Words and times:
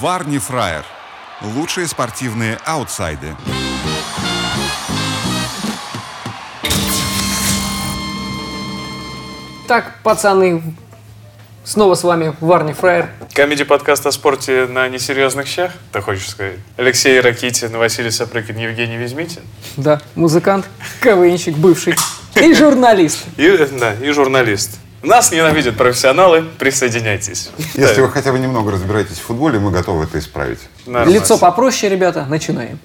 Варни 0.00 0.36
Фраер. 0.36 0.84
Лучшие 1.40 1.86
спортивные 1.86 2.58
аутсайды. 2.66 3.34
Так, 9.66 9.94
пацаны, 10.02 10.62
снова 11.64 11.94
с 11.94 12.04
вами 12.04 12.34
Варни 12.40 12.74
Фраер. 12.74 13.08
Комедий 13.32 13.64
подкаст 13.64 14.04
о 14.04 14.12
спорте 14.12 14.66
на 14.66 14.86
несерьезных 14.90 15.46
щах, 15.46 15.72
ты 15.92 16.02
хочешь 16.02 16.28
сказать? 16.28 16.58
Алексей 16.76 17.18
Ракитин, 17.18 17.74
Василий 17.78 18.10
Сапрыкин, 18.10 18.58
Евгений 18.58 18.98
Везмитин. 18.98 19.40
Да, 19.78 20.02
музыкант, 20.14 20.66
КВНщик 21.00 21.56
бывший 21.56 21.94
и 22.34 22.52
журналист. 22.52 23.24
И, 23.38 23.48
да, 23.72 23.94
и 23.94 24.10
журналист. 24.10 24.78
Нас 25.06 25.30
ненавидят 25.30 25.76
профессионалы, 25.76 26.42
присоединяйтесь. 26.58 27.50
Если 27.74 27.96
Да, 27.96 28.02
вы 28.02 28.10
хотя 28.10 28.32
бы 28.32 28.40
немного 28.40 28.72
разбираетесь 28.72 29.18
в 29.18 29.22
футболе, 29.22 29.60
мы 29.60 29.70
готовы 29.70 30.02
это 30.02 30.18
исправить. 30.18 30.58
нормально. 30.84 31.14
Лицо 31.14 31.38
попроще, 31.38 31.88
ребята, 31.92 32.26
начинаем. 32.28 32.80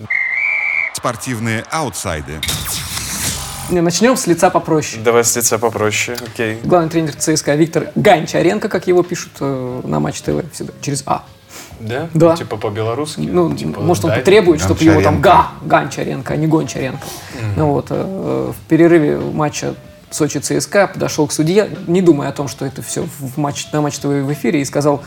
Спортивные 0.94 1.63
аутсайды. 1.71 2.34
Не, 3.71 3.81
Начнем 3.81 4.16
с 4.16 4.27
лица 4.27 4.52
попроще. 4.52 5.02
Давай 5.02 5.23
с 5.23 5.35
лица 5.35 5.57
попроще, 5.57 6.16
окей. 6.23 6.59
Главный 6.63 6.89
тренер 6.91 7.16
ЦСКА 7.16 7.55
Виктор 7.55 7.88
Гончаренко, 7.95 8.69
как 8.69 8.85
его 8.85 9.02
пишут 9.02 9.31
э, 9.39 9.81
на 9.83 9.99
Матч 9.99 10.22
ТВ 10.22 10.44
всегда, 10.53 10.73
через 10.81 11.02
А. 11.08 11.23
Да? 11.80 12.08
Да. 12.13 12.35
Типа 12.35 12.58
по-белорусски? 12.58 13.22
Ну, 13.22 13.55
Типа, 13.55 13.80
может, 13.81 14.05
он 14.05 14.11
потребует, 14.13 14.61
чтобы 14.61 14.83
его 14.83 15.02
там 15.02 15.22
Га, 15.22 15.47
Гончаренко. 15.61 15.66
Гончаренко, 15.66 16.33
а 16.33 16.35
не 16.38 16.45
Гончаренко. 16.47 16.99
Ну 17.55 17.72
вот, 17.72 17.88
э, 17.89 18.52
в 18.55 18.67
перерыве 18.69 19.17
матча 19.17 19.73
Сочи 20.11 20.39
ЦСКА 20.39 20.88
подошел 20.88 21.25
к 21.27 21.31
судье, 21.31 21.70
не 21.88 22.01
думая 22.01 22.29
о 22.29 22.31
том, 22.31 22.47
что 22.47 22.65
это 22.65 22.81
все 22.81 23.07
в 23.19 23.38
матч, 23.38 23.67
на 23.71 23.81
матч 23.81 23.97
в 23.99 24.33
эфире, 24.33 24.61
и 24.61 24.65
сказал, 24.65 25.03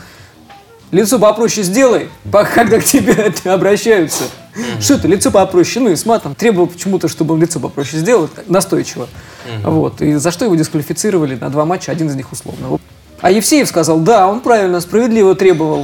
лицо 0.91 1.19
попроще 1.19 1.63
сделай, 1.63 2.09
когда 2.31 2.79
к 2.79 2.83
тебе 2.83 3.33
обращаются. 3.51 4.23
Что 4.79 4.95
это, 4.95 5.07
лицо 5.07 5.31
попроще? 5.31 5.83
Ну 5.83 5.91
и 5.91 5.95
с 5.95 6.05
матом. 6.05 6.33
Требовал 6.33 6.67
почему-то, 6.67 7.07
чтобы 7.07 7.33
он 7.35 7.41
лицо 7.41 7.59
попроще 7.59 7.99
сделал, 7.99 8.29
настойчиво. 8.47 9.07
Вот. 9.63 10.01
И 10.01 10.15
за 10.15 10.31
что 10.31 10.45
его 10.45 10.55
дисквалифицировали 10.55 11.35
на 11.35 11.49
два 11.49 11.65
матча, 11.65 11.91
один 11.91 12.07
из 12.07 12.15
них 12.15 12.31
условно. 12.31 12.79
А 13.21 13.31
Евсеев 13.31 13.67
сказал, 13.67 13.99
да, 13.99 14.27
он 14.27 14.41
правильно, 14.41 14.79
справедливо 14.81 15.35
требовал 15.35 15.83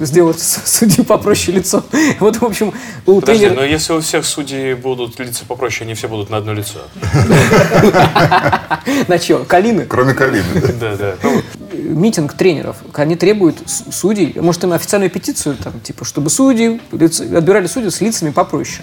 сделать 0.00 0.40
с- 0.40 0.62
судьи 0.66 1.04
попроще 1.04 1.58
лицо. 1.58 1.84
Вот, 2.20 2.36
в 2.36 2.44
общем, 2.44 2.72
у 3.06 3.20
Подожди, 3.20 3.44
тренера... 3.46 3.60
но 3.60 3.64
если 3.66 3.92
у 3.92 4.00
всех 4.00 4.24
судей 4.24 4.74
будут 4.74 5.18
лица 5.20 5.44
попроще, 5.46 5.84
они 5.86 5.94
все 5.94 6.08
будут 6.08 6.30
на 6.30 6.38
одно 6.38 6.52
лицо. 6.52 6.80
На 9.08 9.18
чё? 9.18 9.44
Калины? 9.44 9.86
Кроме 9.86 10.14
Калины. 10.14 10.44
да. 10.80 10.96
Да. 10.96 11.14
Ну, 11.22 11.42
Митинг 11.72 12.34
тренеров. 12.34 12.76
Они 12.94 13.16
требуют 13.16 13.58
судей, 13.66 14.34
может, 14.40 14.64
им 14.64 14.72
официальную 14.72 15.10
петицию, 15.10 15.56
там, 15.56 15.80
типа, 15.80 16.04
чтобы 16.04 16.30
судьи, 16.30 16.80
отбирали 16.92 17.66
судей 17.66 17.90
с 17.90 18.00
лицами 18.00 18.30
попроще. 18.30 18.82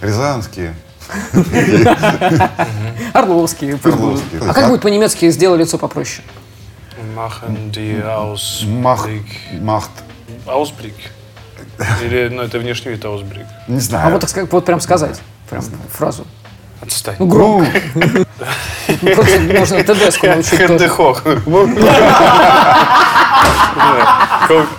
Рязанские. 0.00 0.74
Орловские. 3.12 3.78
А 4.46 4.54
как 4.54 4.68
будет 4.68 4.82
по-немецки 4.82 5.28
«сделай 5.30 5.58
лицо 5.58 5.78
попроще»? 5.78 6.24
Machen 7.16 7.72
die 7.72 8.02
aus 8.04 8.64
Мах... 8.66 9.06
Blick. 9.06 9.24
Ausblick. 10.46 10.94
Или, 12.02 12.28
ну, 12.28 12.42
это 12.42 12.58
внешний 12.58 12.92
вид 12.92 13.04
Ausblick. 13.04 13.46
Не 13.68 13.80
знаю. 13.80 14.08
А 14.08 14.10
вот, 14.10 14.20
так 14.20 14.52
вот 14.52 14.64
прям 14.64 14.80
сказать. 14.80 15.20
Прям 15.48 15.64
фразу. 15.92 16.26
Отстань. 16.80 17.16
Ну, 17.18 17.26
громко. 17.26 17.80
Ну, 19.02 19.22
можно 19.58 19.84
ТДСку 19.84 20.26
научить 20.26 20.50
тоже. 20.50 20.66
Хендехох. 20.66 21.22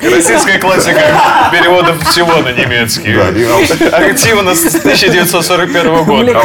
Российская 0.02 0.60
классика 0.60 1.50
переводов 1.52 2.02
всего 2.10 2.38
на 2.38 2.52
немецкий. 2.52 3.16
Активно 3.88 4.56
с 4.56 4.66
1941 4.76 6.04
года. 6.04 6.42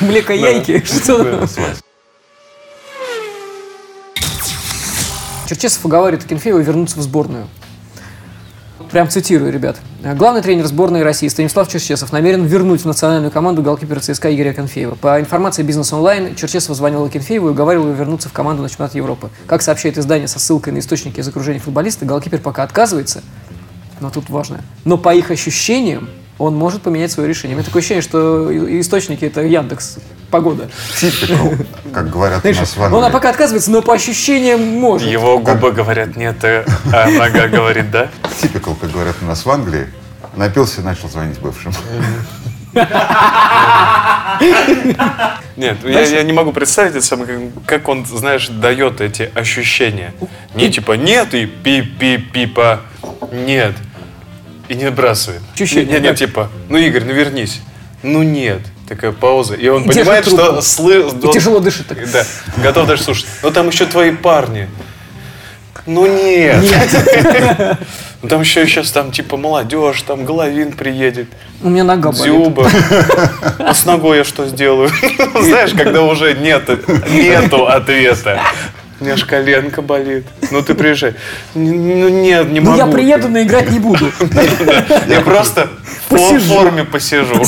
Млекояйки. 0.00 0.84
Что? 0.84 1.46
Черчесов 5.48 5.84
уговаривает 5.84 6.24
Акинфеева 6.24 6.60
вернуться 6.60 6.98
в 6.98 7.02
сборную. 7.02 7.48
Прям 8.90 9.08
цитирую, 9.08 9.52
ребят. 9.52 9.76
Главный 10.02 10.42
тренер 10.42 10.66
сборной 10.66 11.04
России 11.04 11.28
Станислав 11.28 11.68
Черчесов 11.68 12.10
намерен 12.10 12.44
вернуть 12.44 12.80
в 12.80 12.86
национальную 12.86 13.30
команду 13.30 13.62
голкипера 13.62 14.00
ЦСКА 14.00 14.34
Игоря 14.34 14.50
Акинфеева. 14.50 14.96
По 14.96 15.20
информации 15.20 15.62
Бизнес 15.62 15.92
Онлайн, 15.92 16.34
Черчесов 16.34 16.76
звонил 16.76 17.04
Акинфееву 17.04 17.48
и 17.48 17.50
уговаривал 17.52 17.86
его 17.86 17.96
вернуться 17.96 18.28
в 18.28 18.32
команду 18.32 18.64
на 18.64 18.68
чемпионат 18.68 18.96
Европы. 18.96 19.30
Как 19.46 19.62
сообщает 19.62 19.96
издание 19.96 20.26
со 20.26 20.40
ссылкой 20.40 20.72
на 20.72 20.78
источники 20.80 21.20
из 21.20 21.28
окружения 21.28 21.60
футболиста, 21.60 22.04
голкипер 22.04 22.40
пока 22.40 22.64
отказывается, 22.64 23.22
но 24.00 24.10
тут 24.10 24.28
важно. 24.28 24.60
Но 24.84 24.98
по 24.98 25.14
их 25.14 25.30
ощущениям, 25.30 26.08
он 26.40 26.56
может 26.56 26.80
поменять 26.80 27.12
свое 27.12 27.28
решение. 27.28 27.54
У 27.54 27.58
меня 27.58 27.66
такое 27.66 27.80
ощущение, 27.80 28.02
что 28.02 28.50
источники 28.80 29.26
это 29.26 29.42
Яндекс, 29.42 29.98
погода. 30.30 30.70
Типикал, 30.98 31.52
как 31.92 32.08
говорят 32.10 32.38
у 32.38 32.40
Знаешь, 32.40 32.58
нас 32.58 32.76
в 32.76 32.80
он 32.80 32.94
Англии. 32.94 33.12
пока 33.12 33.28
отказывается, 33.28 33.70
но 33.70 33.82
по 33.82 33.92
ощущениям 33.92 34.60
может. 34.80 35.06
Его 35.06 35.38
губы 35.38 35.70
говорят 35.70 36.16
нет, 36.16 36.42
а 36.42 36.64
нога 37.10 37.48
говорит 37.48 37.90
да. 37.90 38.08
Типикал, 38.40 38.74
как 38.74 38.90
говорят 38.90 39.16
у 39.20 39.26
нас 39.26 39.44
в 39.44 39.50
Англии. 39.50 39.86
Напился 40.34 40.80
и 40.80 40.84
начал 40.84 41.10
звонить 41.10 41.38
бывшим. 41.40 41.72
Нет, 45.56 45.76
я, 45.84 46.00
я 46.00 46.22
не 46.22 46.32
могу 46.32 46.52
представить 46.52 46.92
это 46.92 47.04
самое, 47.04 47.26
как, 47.26 47.64
как 47.66 47.88
он, 47.88 48.06
знаешь, 48.06 48.48
дает 48.48 49.02
эти 49.02 49.30
ощущения. 49.34 50.14
Не 50.54 50.70
типа 50.70 50.92
нет 50.92 51.34
и 51.34 51.44
пи-пи-пипа, 51.44 52.80
нет. 53.32 53.74
И 54.70 54.76
не 54.76 54.84
отбрасывает. 54.84 55.42
Нет, 55.58 55.90
нет, 55.90 56.02
как? 56.02 56.16
типа, 56.16 56.48
ну 56.68 56.78
Игорь, 56.78 57.02
ну 57.04 57.12
вернись. 57.12 57.60
Ну 58.04 58.22
нет. 58.22 58.60
Такая 58.88 59.10
пауза. 59.10 59.54
И 59.54 59.66
он 59.68 59.82
И 59.82 59.88
понимает, 59.88 60.24
что 60.24 60.62
слы... 60.62 61.10
И 61.22 61.32
тяжело 61.32 61.58
дышит 61.58 61.88
так. 61.88 61.98
Да, 62.12 62.24
готов 62.62 62.86
даже 62.86 63.02
слушать. 63.02 63.26
Но 63.42 63.50
там 63.50 63.68
еще 63.68 63.84
твои 63.86 64.12
парни. 64.12 64.68
Ну 65.86 66.06
нет. 66.06 66.64
Ну 68.22 68.28
там 68.28 68.42
еще 68.42 68.66
сейчас 68.66 68.90
там 68.92 69.12
типа 69.12 69.38
молодежь, 69.38 70.02
там 70.02 70.26
Головин 70.26 70.72
приедет, 70.72 71.28
У 71.62 71.70
меня 71.70 71.84
нога 71.84 72.12
болит. 72.12 72.26
Дзюба. 72.26 72.70
А 73.58 73.72
с 73.72 73.86
ногой 73.86 74.18
я 74.18 74.24
что 74.24 74.46
сделаю? 74.46 74.90
Знаешь, 75.40 75.70
когда 75.72 76.02
уже 76.02 76.34
нет, 76.34 76.68
нету 77.08 77.66
ответа. 77.66 78.42
У 79.00 79.04
меня 79.04 79.16
ж 79.16 79.24
коленка 79.24 79.80
болит. 79.82 80.26
Ну 80.50 80.62
ты 80.62 80.74
приезжай. 80.74 81.14
Ну 81.54 82.08
нет, 82.08 82.50
не 82.50 82.60
Ну, 82.60 82.72
могу. 82.72 82.78
я 82.78 82.86
приеду, 82.86 83.28
но 83.28 83.40
играть 83.42 83.70
не 83.70 83.78
буду. 83.78 84.12
Я 85.08 85.20
просто 85.22 85.68
в 86.06 86.08
Посижу. 86.10 86.54
форме 86.54 86.84
посижу. 86.84 87.42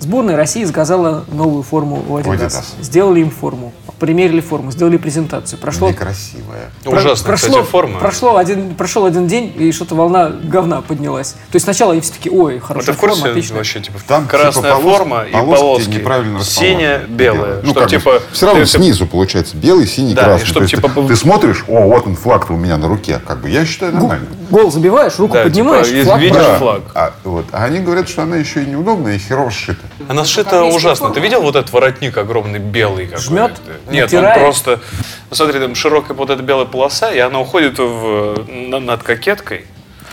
Сборная 0.00 0.36
России 0.36 0.64
заказала 0.64 1.24
новую 1.28 1.62
форму 1.62 2.04
Adidas. 2.08 2.46
Adidas. 2.48 2.64
Сделали 2.82 3.20
им 3.20 3.30
форму. 3.30 3.72
Примерили 3.98 4.40
форму, 4.40 4.70
сделали 4.72 4.98
презентацию. 4.98 5.58
Прошло, 5.58 5.88
Некрасивая. 5.88 6.70
про- 6.84 6.92
Ужасная, 6.98 7.26
прошло, 7.26 7.48
кстати, 7.48 7.66
форма. 7.70 7.98
Прошло 7.98 8.36
один, 8.36 8.74
прошел 8.74 9.06
один 9.06 9.26
день, 9.26 9.54
и 9.56 9.72
что-то 9.72 9.94
волна 9.94 10.28
говна 10.28 10.82
поднялась. 10.82 11.30
То 11.32 11.54
есть 11.54 11.64
сначала 11.64 11.92
они 11.92 12.02
все 12.02 12.12
таки 12.12 12.28
ой, 12.28 12.58
хорошая 12.58 12.88
ты 12.88 12.92
в 12.92 13.00
курсе 13.00 13.16
форма, 13.20 13.30
отлично. 13.30 13.56
вообще, 13.56 13.80
типа, 13.80 13.98
Там, 14.06 14.26
красная 14.26 14.62
типа, 14.64 14.74
полос- 14.76 14.82
форма 14.98 15.22
и 15.24 15.32
полоски 15.32 15.88
неправильно 15.88 16.38
расположены. 16.40 16.76
Синяя-белая. 16.78 17.60
Ну, 17.62 17.72
как 17.74 17.88
типа, 17.88 18.20
все 18.32 18.46
равно 18.46 18.64
ты- 18.64 18.70
ты- 18.70 18.78
снизу 18.78 19.06
получается 19.06 19.56
белый, 19.56 19.86
синий, 19.86 20.14
Да, 20.14 20.22
и 20.22 20.24
красный. 20.26 20.46
чтоб, 20.46 20.56
То 20.58 20.62
есть 20.64 20.74
типа, 20.74 20.88
ты, 20.88 20.94
был- 20.94 21.08
ты 21.08 21.16
смотришь, 21.16 21.64
о, 21.66 21.80
вот 21.88 22.06
он 22.06 22.16
флаг 22.16 22.50
у 22.50 22.54
меня 22.56 22.76
на 22.76 22.88
руке. 22.88 23.20
Как 23.26 23.40
бы 23.40 23.48
я 23.48 23.64
считаю 23.64 23.94
нормально. 23.94 24.26
Гол 24.50 24.70
забиваешь, 24.70 25.18
руку 25.18 25.34
Да, 25.34 25.42
поднимаешь, 25.44 25.88
типа, 25.88 26.04
флаг 26.04 26.20
видишь 26.20 26.36
правильно. 26.36 26.58
флаг. 26.58 26.82
А, 26.94 27.12
вот. 27.24 27.46
а 27.52 27.64
они 27.64 27.80
говорят, 27.80 28.08
что 28.08 28.22
она 28.22 28.36
еще 28.36 28.62
и 28.62 28.66
неудобная, 28.66 29.14
и 29.14 29.18
херово 29.18 29.50
сшита. 29.50 29.82
Она 30.08 30.24
сшита 30.24 30.62
ужасно. 30.64 31.10
Ты 31.10 31.20
видел 31.20 31.42
вот 31.42 31.56
этот 31.56 31.72
воротник 31.72 32.16
огромный 32.16 32.58
белый 32.58 33.06
какой? 33.06 33.22
Жмет? 33.22 33.52
Нет, 33.90 34.12
он 34.12 34.20
Натирает? 34.22 34.40
просто... 34.42 34.80
Ну, 35.30 35.36
смотри, 35.36 35.58
там 35.60 35.74
широкая 35.74 36.16
вот 36.16 36.30
эта 36.30 36.42
белая 36.42 36.66
полоса, 36.66 37.10
и 37.10 37.18
она 37.18 37.40
уходит 37.40 37.78
в, 37.78 38.44
на- 38.48 38.80
над 38.80 39.02
кокеткой. 39.02 39.66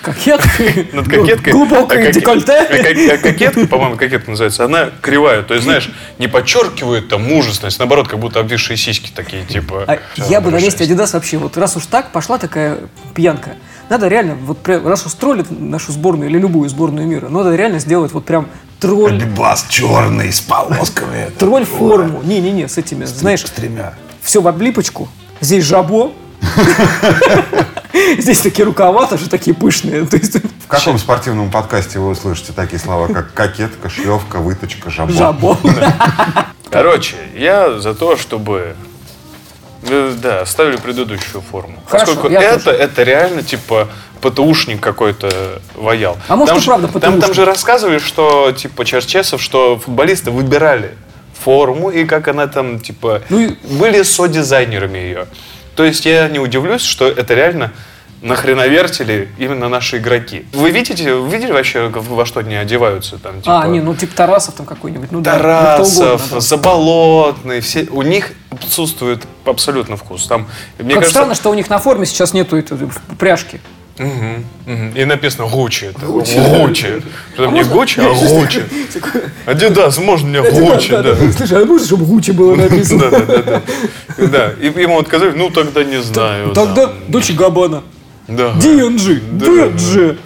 Кокетка. 0.04 0.50
Над 0.92 1.08
кокеткой. 1.08 1.54
Глубокое 1.54 2.10
А 2.10 2.12
декольте. 2.12 2.52
а 2.52 3.14
а 3.14 3.18
Кокетка, 3.18 3.68
по-моему, 3.68 3.96
кокетка 3.96 4.30
называется, 4.32 4.66
она 4.66 4.90
кривая. 5.02 5.44
То 5.44 5.54
есть, 5.54 5.64
знаешь, 5.64 5.90
не 6.20 6.28
подчеркивает 6.28 7.08
там 7.08 7.24
мужественность, 7.24 7.80
наоборот, 7.80 8.10
как 8.10 8.20
будто 8.20 8.42
обвисшие 8.42 8.76
сиськи 8.76 9.12
такие, 9.16 9.46
типа... 9.46 10.00
Я 10.18 10.42
бы 10.42 10.52
на 10.52 10.58
месте 10.58 10.84
Adidas 10.84 11.14
вообще, 11.14 11.38
вот 11.38 11.56
раз 11.58 11.78
уж 11.78 11.86
так, 11.86 12.12
пошла 12.12 12.38
такая 12.38 12.80
пьянка. 13.16 13.56
Надо 13.90 14.08
реально, 14.08 14.36
вот 14.36 14.60
прям, 14.60 14.86
раз 14.88 15.06
уж 15.06 15.14
троллит 15.14 15.48
нашу 15.50 15.92
сборную 15.92 16.30
или 16.30 16.38
любую 16.38 16.70
сборную 16.70 17.08
мира, 17.08 17.30
надо 17.30 17.56
реально 17.56 17.80
сделать 17.80 18.12
вот 18.12 18.26
прям 18.26 18.48
тролль, 18.80 19.24
Бас 19.26 19.66
черный 19.70 20.34
с 20.34 20.42
полосками. 20.42 21.30
тролль 21.40 21.66
форму. 21.66 22.22
Не-не-не, 22.24 22.68
с 22.68 22.78
этими, 22.78 23.06
знаешь, 23.06 23.42
тремя. 23.44 23.94
все 24.22 24.42
в 24.42 24.48
облипочку. 24.48 25.08
Здесь 25.40 25.64
жабо. 25.64 26.14
Здесь 28.18 28.40
такие 28.42 28.66
рукава 28.66 29.06
тоже 29.08 29.30
такие 29.30 29.56
пышные. 29.56 30.06
То 30.06 30.18
есть 30.18 30.36
В 30.64 30.68
каком 30.68 30.98
спортивном 30.98 31.52
подкасте 31.52 32.00
вы 32.00 32.10
услышите 32.10 32.54
такие 32.54 32.80
слова, 32.80 33.08
как 33.08 33.34
кокетка, 33.34 33.90
шлевка, 33.90 34.38
выточка, 34.40 34.90
жабо? 34.90 35.12
жабо. 35.14 35.58
Короче, 36.72 37.16
я 37.36 37.80
за 37.80 37.94
то, 37.94 38.18
чтобы 38.18 38.76
Э, 39.86 40.14
Да, 40.18 40.42
оставили 40.42 40.78
предыдущую 40.78 41.42
форму. 41.42 41.76
Хорошо, 41.88 42.14
Поскольку 42.14 42.34
это, 42.38 42.64
тоже. 42.64 42.78
это 42.78 43.04
реально 43.04 43.44
типа 43.44 43.90
ПТУшник 44.22 44.80
какой-то 44.80 45.62
воял. 45.76 46.18
А 46.30 46.38
может, 46.38 46.54
там 46.54 46.58
и 46.58 46.62
же, 46.62 46.68
правда 46.68 46.88
там, 46.88 47.02
там 47.02 47.14
ПТУшник. 47.16 47.36
же 47.36 47.46
рассказывали, 47.46 48.00
что 48.00 48.54
типа 48.54 48.86
Черчесов, 48.86 49.42
что 49.42 49.78
футболисты 49.78 50.32
выбирали 50.32 50.96
форму 51.44 51.90
и 51.90 52.06
как 52.06 52.30
она 52.30 52.48
там 52.48 52.80
типа 52.80 53.24
Ну 53.28 53.40
и- 53.40 53.56
были 53.78 54.04
со-дизайнерами 54.04 54.98
ее. 55.00 55.28
То 55.76 55.84
есть 55.84 56.06
я 56.06 56.28
не 56.30 56.40
удивлюсь, 56.40 56.84
что 56.84 57.08
это 57.08 57.34
реально 57.34 57.72
нахреновертили 58.24 59.30
именно 59.38 59.68
наши 59.68 59.98
игроки. 59.98 60.46
Вы 60.54 60.72
видите, 60.72 61.14
вы 61.14 61.30
видели 61.30 61.52
вообще, 61.52 61.90
во 61.90 62.26
что 62.26 62.40
они 62.40 62.56
одеваются 62.56 63.18
там? 63.18 63.42
Типа, 63.42 63.62
А, 63.62 63.68
не, 63.68 63.82
ну 63.82 63.94
типа 63.94 64.16
Тарасов 64.16 64.56
там 64.56 64.66
какой-нибудь. 64.66 65.12
Ну, 65.12 65.20
да, 65.20 65.34
ну, 65.34 65.40
Тарасов, 65.40 65.98
угодно, 65.98 66.28
да. 66.32 66.40
Заболотный, 66.40 67.60
все, 67.60 67.86
у 67.92 68.02
них 68.02 68.32
отсутствует 68.50 69.28
абсолютно 69.46 69.98
вкус. 69.98 70.26
Там, 70.28 70.48
мне 70.78 70.94
Как 70.94 71.02
кажется, 71.02 71.12
странно, 71.20 71.36
что 71.36 71.52
у 71.52 71.54
них 71.54 71.70
на 71.70 71.80
форме 71.80 72.06
сейчас 72.06 72.34
нету 72.34 72.56
этой 72.56 72.78
пряжки. 73.20 73.60
Мгм, 73.98 74.44
мгм. 74.66 74.90
И 74.96 75.06
написано 75.06 75.48
Гуччи. 75.48 75.86
это. 75.86 76.06
Гуччи. 76.08 77.02
Что 77.34 77.46
там 77.46 77.54
не 77.54 77.64
Гуччи, 77.64 78.00
а 78.00 78.12
Гуччи. 78.14 78.64
Адидас, 79.46 79.98
можно 80.00 80.28
мне 80.30 80.42
Гуччи, 80.42 80.90
да. 80.90 81.16
Слушай, 81.38 81.62
а 81.62 81.66
можно, 81.66 81.86
чтобы 81.86 82.06
Гуччи 82.06 82.32
было 82.32 82.56
написано? 82.64 83.12
Да, 83.12 83.20
да, 83.20 83.26
да, 83.26 83.62
да. 84.18 84.28
Да, 84.28 84.52
и 84.60 84.66
ему 84.82 84.98
отказали, 85.00 85.34
ну 85.36 85.50
тогда 85.52 85.84
не 85.84 86.02
знаю. 86.02 86.54
Тогда 86.54 86.88
да. 86.88 86.94
Дочи 87.08 87.34
Габбана. 87.34 87.84
Да. 88.28 88.54
DNG, 88.54 89.22
Да. 89.34 89.46
DNG. 89.46 90.18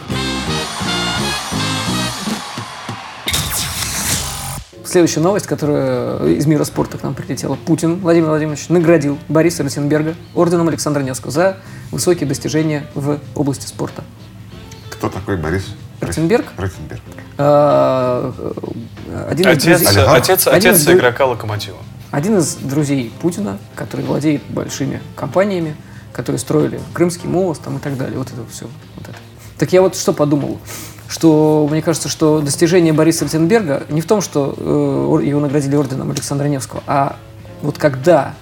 Следующая 4.98 5.20
новость, 5.20 5.46
которая 5.46 6.26
из 6.26 6.48
мира 6.48 6.64
спорта 6.64 6.98
к 6.98 7.04
нам 7.04 7.14
прилетела. 7.14 7.54
Путин 7.54 7.98
Владимир 8.00 8.30
Владимирович 8.30 8.68
наградил 8.70 9.20
Бориса 9.30 9.62
Ротенберга 9.62 10.16
орденом 10.34 10.70
Александра 10.70 11.04
Невского 11.04 11.32
за 11.32 11.58
высокие 11.92 12.28
достижения 12.28 12.88
в 12.96 13.20
области 13.36 13.68
спорта. 13.68 14.04
Кто 14.90 15.10
такой 15.10 15.38
Борис? 15.38 15.66
Ротенберг? 16.02 16.48
Ротенберг. 16.58 17.02
А, 17.38 18.34
Один 19.30 19.50
из 19.52 19.58
Отец, 19.58 19.82
друзей- 19.82 19.88
Олигарх? 20.00 20.14
отец, 20.18 20.48
Один 20.48 20.72
отец 20.72 20.82
из 20.82 20.90
игрока 20.90 21.26
Локомотива. 21.28 21.78
Один 22.10 22.40
из 22.40 22.56
друзей 22.56 23.14
Путина, 23.22 23.60
который 23.76 24.04
владеет 24.04 24.42
большими 24.50 25.00
компаниями, 25.16 25.76
которые 26.12 26.40
строили 26.40 26.82
Крымский 26.96 27.30
мост 27.30 27.62
там, 27.62 27.78
и 27.78 27.80
так 27.80 27.98
далее. 27.98 28.18
Вот 28.18 28.30
это 28.30 28.42
все. 28.52 28.66
Вот 28.96 29.08
это. 29.10 29.18
Так 29.60 29.72
я 29.74 29.84
вот 29.84 29.96
что 29.96 30.12
подумал, 30.12 30.58
что 31.08 31.68
мне 31.70 31.82
кажется, 31.82 32.10
что 32.10 32.42
достижение 32.42 32.94
Бориса 32.94 33.26
Ротенберга 33.26 33.84
не 33.90 34.02
в 34.02 34.06
том, 34.06 34.22
что 34.22 34.54
э, 34.58 35.26
его 35.26 35.40
наградили 35.40 35.76
орденом 35.76 36.12
Александра 36.12 36.46
Невского, 36.48 36.84
а 36.88 37.16
вот 37.62 37.78
когда 37.78 38.34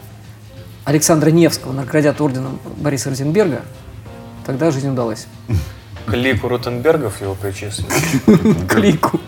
Александра 0.83 1.29
Невского 1.29 1.73
наградят 1.73 2.21
орденом 2.21 2.59
Бориса 2.77 3.09
Ротенберга, 3.09 3.61
тогда 4.45 4.71
жизнь 4.71 4.89
удалась. 4.89 5.27
К 6.05 6.13
лику 6.13 6.47
Ротенбергов 6.47 7.21
его 7.21 7.35
причислили. 7.35 7.87
Клику. 8.67 9.19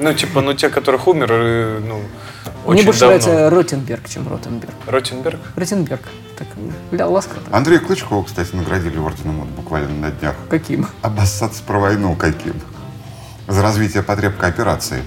Ну, 0.00 0.14
типа, 0.14 0.40
ну, 0.40 0.54
те, 0.54 0.68
которых 0.70 1.06
умер, 1.08 1.28
ну, 1.86 1.96
Мне 1.98 2.02
очень 2.64 2.84
больше 2.86 3.00
давно. 3.00 3.16
нравится 3.18 3.50
Ротенберг, 3.50 4.08
чем 4.08 4.26
Ротенберг. 4.28 4.72
Ротенберг? 4.86 5.38
Ротенберг. 5.56 6.00
Так, 6.38 6.48
ля, 6.90 7.06
ласково. 7.06 7.40
так. 7.44 7.54
Андрея 7.54 7.80
Клычкова, 7.80 8.24
кстати, 8.24 8.54
наградили 8.54 8.96
орденом 8.98 9.40
вот 9.40 9.48
буквально 9.48 9.90
на 9.90 10.10
днях. 10.10 10.34
Каким? 10.48 10.86
Обоссаться 11.02 11.62
про 11.62 11.78
войну 11.78 12.16
каким? 12.16 12.54
За 13.46 13.60
развитие 13.62 14.02
потреб 14.02 14.36
кооперации. 14.38 15.02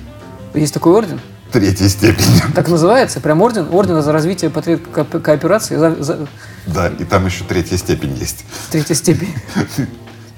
Есть 0.54 0.74
такой 0.76 0.94
орден? 0.94 1.20
Третьей 1.52 1.88
степени. 1.90 2.42
Так 2.54 2.68
называется? 2.68 3.20
Прям 3.20 3.42
орден? 3.42 3.68
Орден 3.72 4.02
за 4.02 4.12
развитие 4.12 4.50
потреб 4.52 4.92
ко- 4.92 5.06
кооперации 5.06 5.76
за, 5.76 6.04
за 6.04 6.28
Да, 6.68 6.88
и 6.88 7.04
там 7.04 7.26
еще 7.26 7.44
третья 7.46 7.78
степень 7.78 8.14
есть. 8.16 8.44
третьей 8.72 8.96
степени. 8.96 9.34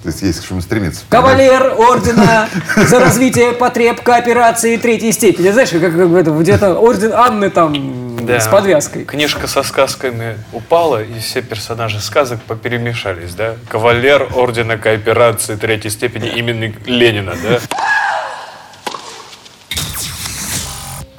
То 0.06 0.10
есть 0.12 0.22
есть 0.22 0.42
к 0.42 0.48
чему 0.48 0.62
стремиться. 0.62 1.02
Кавалер 1.10 1.74
ордена 1.80 2.48
за 2.78 3.00
развитие 3.00 3.54
потреб 3.54 4.04
кооперации 4.04 4.78
третьей 4.78 5.12
степени. 5.12 5.50
Знаешь, 5.50 5.72
как, 5.72 5.82
как 5.82 5.96
это, 5.96 6.30
где-то 6.30 6.76
орден 6.76 7.12
Анны 7.12 7.50
там 7.50 8.16
Да. 8.24 8.40
с 8.40 8.46
подвязкой. 8.48 9.04
Книжка 9.06 9.48
со 9.48 9.64
сказками 9.64 10.38
упала, 10.54 11.02
и 11.02 11.18
все 11.20 11.42
персонажи 11.42 12.00
сказок 12.00 12.40
поперемешались, 12.44 13.34
да? 13.34 13.56
Кавалер 13.68 14.28
Ордена 14.36 14.78
Кооперации 14.78 15.56
Третьей 15.56 15.90
степени 15.90 16.30
имени 16.30 16.76
Ленина, 16.86 17.34
да? 17.42 17.60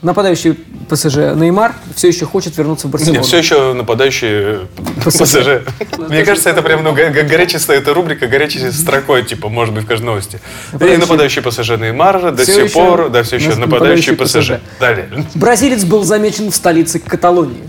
Нападающий 0.07 0.55
ПСЖ 0.89 1.17
Неймар 1.35 1.75
все 1.97 2.07
еще 2.07 2.27
хочет 2.27 2.57
вернуться 2.57 2.87
в 2.87 2.91
Барселону. 2.93 3.19
Нет, 3.19 3.27
все 3.27 3.39
еще 3.39 3.73
нападающие 3.73 4.69
ПСЖ. 5.05 5.67
Мне 5.99 6.25
кажется, 6.25 6.49
это 6.49 6.63
прям 6.63 6.85
ну, 6.85 6.91
го- 6.91 7.09
го- 7.13 7.29
горячая, 7.29 7.61
эта 7.77 7.93
рубрика 7.93 8.29
горячей 8.29 8.71
строкой, 8.71 9.25
типа, 9.25 9.49
может 9.49 9.75
быть, 9.75 9.83
в 9.83 9.89
каждой 9.89 10.05
новости. 10.05 10.41
И 10.81 10.97
нападающий 10.97 11.43
ПСЖ 11.43 11.71
Неймар 11.71 12.31
до 12.31 12.47
сих 12.47 12.73
пор, 12.73 13.11
да, 13.11 13.25
все 13.25 13.35
еще 13.35 13.57
нападающий 13.57 14.13
нападающий 14.13 14.13
ПСЖ. 14.15 14.37
ПСЖ. 14.37 14.61
Далее. 14.79 15.09
Бразилец 15.35 15.83
был 15.83 16.05
замечен 16.05 16.53
в 16.53 16.55
столице 16.55 17.01
Каталонии. 17.01 17.69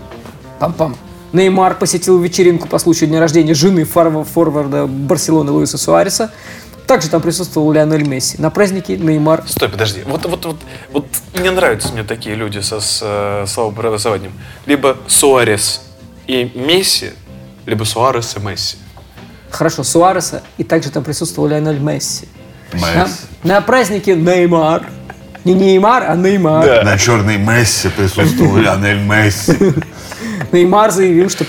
Пам-пам. 0.60 0.94
Неймар 1.32 1.74
посетил 1.74 2.20
вечеринку 2.20 2.68
по 2.68 2.78
случаю 2.78 3.08
дня 3.10 3.18
рождения 3.18 3.54
жены 3.54 3.84
форварда 3.84 4.86
Барселоны 4.86 5.50
Луиса 5.50 5.76
Суареса. 5.76 6.30
Также 6.88 7.10
там 7.10 7.20
присутствовал 7.20 7.70
Лионель 7.70 8.08
Месси. 8.08 8.40
На 8.40 8.48
празднике 8.48 8.96
Неймар... 8.96 9.44
Стой, 9.46 9.68
подожди. 9.68 10.04
Вот, 10.06 10.24
вот, 10.24 10.46
вот, 10.46 10.56
вот 10.90 11.06
не 11.38 11.50
нравятся 11.50 11.92
мне 11.92 12.02
такие 12.02 12.34
люди 12.34 12.60
со 12.60 12.80
с, 12.80 13.00
э, 13.02 13.44
словообразованием. 13.46 14.32
Либо 14.64 14.96
Суарес 15.06 15.82
и 16.26 16.50
Месси, 16.54 17.10
либо 17.66 17.84
Суарес 17.84 18.38
и 18.38 18.40
Месси. 18.40 18.78
Хорошо, 19.50 19.84
Суареса. 19.84 20.42
И 20.56 20.64
также 20.64 20.90
там 20.90 21.04
присутствовал 21.04 21.50
Лионель 21.50 21.78
Месси. 21.78 22.26
Месси. 22.72 22.86
На, 23.42 23.56
на 23.56 23.60
празднике 23.60 24.16
Неймар. 24.16 24.86
Не 25.44 25.52
Неймар, 25.52 26.04
а 26.08 26.16
Неймар. 26.16 26.64
Да. 26.64 26.82
На 26.84 26.96
черной 26.96 27.36
Месси 27.36 27.90
присутствовал 27.90 28.56
Лионель 28.56 29.02
Месси. 29.02 29.74
Неймар 30.52 30.90
заявил, 30.90 31.28
что... 31.28 31.44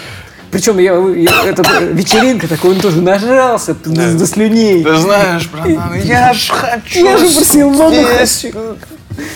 Причем 0.52 0.78
я, 0.80 0.94
я- 0.94 1.46
эта 1.46 1.64
вечеринка 1.92 2.48
такой, 2.48 2.72
он 2.72 2.80
тоже 2.80 3.02
нажрался 3.02 3.76
до, 3.76 4.14
до 4.14 4.26
слюней. 4.26 4.84
Ты 4.84 4.96
знаешь, 4.98 5.48
братан, 5.50 5.94
я 6.04 6.34
ж 6.34 6.50
хочу 6.50 7.00
Я 7.06 7.18
же 7.18 7.26
Барселону 7.26 7.94
здесь 7.94 8.46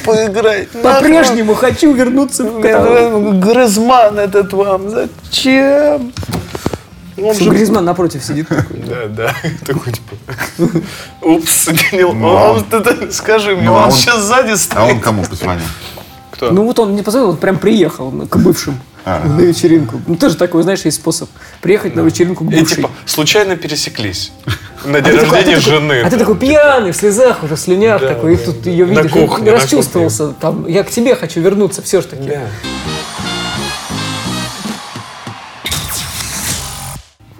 поиграть. 0.06 0.70
По-прежнему 0.70 1.54
хочу 1.54 1.94
вернуться 1.94 2.44
в 2.46 2.62
Каталонию. 2.62 3.40
Грызман 3.40 4.18
этот 4.20 4.54
вам 4.54 4.90
зачем? 4.90 6.12
Он 7.22 7.36
Что 7.36 7.52
Гризман 7.52 7.86
напротив 7.86 8.24
сидит 8.24 8.48
такой. 8.48 8.80
Да, 8.90 9.06
да. 9.08 9.36
Такой 9.66 9.94
типа. 9.94 10.16
Упс, 11.22 11.68
не, 11.92 12.02
Ну, 12.12 12.36
а 12.36 12.60
ты- 12.70 12.82
ты 12.82 13.12
скажи 13.12 13.56
мне, 13.56 13.66
Ну, 13.68 13.76
а 13.76 13.78
он 13.78 13.84
он- 13.86 13.92
сейчас 13.92 14.20
сзади 14.22 14.52
А 14.54 14.58
стоит. 14.58 14.94
он 14.94 15.00
кому 15.00 15.24
позвонил? 15.24 15.64
Кто? 16.32 16.50
Ну 16.52 16.64
вот 16.64 16.80
он 16.80 16.96
не 16.96 17.04
позвонил, 17.04 17.30
он 17.30 17.38
прям 17.38 17.58
приехал 17.60 18.10
ну, 18.10 18.26
к 18.26 18.36
бывшим 18.38 18.80
А. 19.06 19.24
на 19.26 19.42
вечеринку. 19.42 20.02
Ну 20.08 20.16
тоже 20.16 20.36
такой, 20.38 20.64
знаешь, 20.64 20.82
есть 20.86 20.98
способ 20.98 21.30
приехать 21.62 21.96
на 21.96 22.02
вечеринку 22.02 22.46
к 22.46 22.52
И 22.52 22.60
бывшей. 22.60 22.76
типа 22.78 22.92
случайно 23.06 23.56
пересеклись 23.58 24.32
на 24.86 25.00
А 25.00 25.02
день 25.02 25.18
а 25.18 25.22
рождения 25.22 25.56
такой- 25.58 25.62
жены. 25.62 26.02
А 26.06 26.10
ты 26.10 26.18
такой 26.18 26.38
пьяный, 26.38 26.92
в 26.92 26.96
слезах, 26.96 27.44
уже 27.44 27.56
в 27.56 27.60
слюнях 27.60 28.00
Да, 28.02 28.08
такой, 28.14 28.34
и 28.34 28.38
да, 28.38 28.44
тут 28.46 28.62
да. 28.62 28.70
ее 28.70 28.86
видишь, 28.86 29.12
кухне, 29.12 29.48
и 29.48 29.52
расчувствовался. 29.52 30.30
Там, 30.40 30.68
я 30.68 30.84
к 30.84 30.90
тебе 30.90 31.16
хочу 31.16 31.42
вернуться 31.42 31.82
все-таки. 31.82 32.28
Да. 32.30 32.42